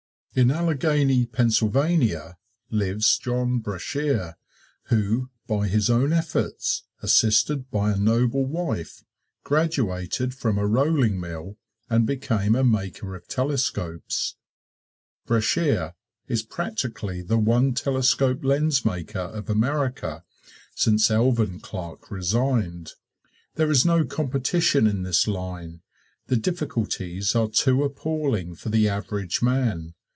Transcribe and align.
In 0.33 0.49
Allegheny, 0.49 1.25
Pennsylvania, 1.25 2.37
lives 2.69 3.17
John 3.17 3.59
Brashear, 3.59 4.37
who, 4.83 5.29
by 5.45 5.67
his 5.67 5.89
own 5.89 6.13
efforts, 6.13 6.83
assisted 7.03 7.69
by 7.69 7.91
a 7.91 7.97
noble 7.97 8.45
wife, 8.45 9.03
graduated 9.43 10.33
from 10.33 10.57
a 10.57 10.65
rolling 10.65 11.19
mill 11.19 11.57
and 11.89 12.07
became 12.07 12.55
a 12.55 12.63
maker 12.63 13.13
of 13.13 13.27
telescopes. 13.27 14.37
Brashear 15.25 15.95
is 16.29 16.43
practically 16.43 17.21
the 17.21 17.37
one 17.37 17.73
telescope 17.73 18.45
lens 18.45 18.85
maker 18.85 19.19
of 19.19 19.49
America 19.49 20.23
since 20.73 21.11
Alvan 21.11 21.59
Clark 21.59 22.09
resigned. 22.09 22.93
There 23.55 23.69
is 23.69 23.85
no 23.85 24.05
competition 24.05 24.87
in 24.87 25.03
this 25.03 25.27
line 25.27 25.81
the 26.27 26.37
difficulties 26.37 27.35
are 27.35 27.49
too 27.49 27.83
appalling 27.83 28.55
for 28.55 28.69
the 28.69 28.87
average 28.87 29.41
man. 29.41 29.93